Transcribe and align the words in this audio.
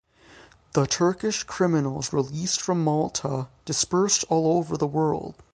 The 0.73 0.87
Turkish 0.87 1.43
criminals 1.43 2.11
released 2.11 2.59
from 2.59 2.83
Malta 2.83 3.49
dispersed 3.65 4.25
all 4.29 4.57
over 4.57 4.75
the 4.75 4.87
world. 4.87 5.35